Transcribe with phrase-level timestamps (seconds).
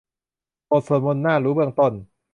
[0.69, 1.93] บทสวดมนต์น่ารู้เบื้องต้น